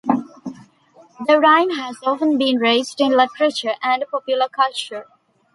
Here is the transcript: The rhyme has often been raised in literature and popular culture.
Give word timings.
The 1.27 1.39
rhyme 1.39 1.69
has 1.75 1.95
often 2.03 2.39
been 2.39 2.57
raised 2.57 2.99
in 2.99 3.11
literature 3.11 3.75
and 3.83 4.03
popular 4.11 4.49
culture. 4.49 5.05